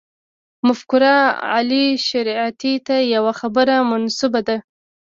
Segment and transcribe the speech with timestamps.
[0.67, 1.03] مفکر
[1.55, 4.57] علي شریعیتي ته یوه خبره منسوبه ده.